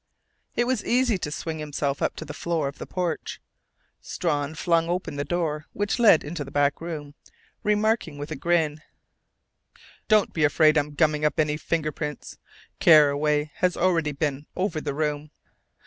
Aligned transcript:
It 0.55 0.63
was 0.63 0.83
easy 0.83 1.19
to 1.19 1.29
swing 1.29 1.59
himself 1.59 2.01
up 2.01 2.15
to 2.15 2.25
the 2.25 2.33
floor 2.33 2.67
of 2.67 2.79
the 2.79 2.87
porch. 2.87 3.39
Strawn 4.01 4.55
flung 4.55 4.89
open 4.89 5.15
the 5.15 5.23
door 5.23 5.67
which 5.73 5.99
led 5.99 6.23
into 6.23 6.43
the 6.43 6.49
back 6.49 6.81
room, 6.81 7.13
remarking 7.61 8.17
with 8.17 8.31
a 8.31 8.35
grin: 8.35 8.81
"Don't 10.07 10.33
be 10.33 10.43
afraid 10.43 10.75
I'm 10.75 10.95
gumming 10.95 11.23
up 11.23 11.39
any 11.39 11.55
fingerprints. 11.55 12.39
Carraway 12.79 13.51
has 13.57 13.77
already 13.77 14.11
been 14.11 14.47
over 14.55 14.81
the 14.81 14.95
room.... 14.95 15.29